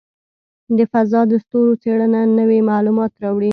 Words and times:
د 0.77 0.79
فضاء 0.91 1.25
د 1.31 1.33
ستورو 1.43 1.73
څېړنه 1.81 2.19
نوې 2.39 2.59
معلومات 2.71 3.13
راوړي. 3.23 3.49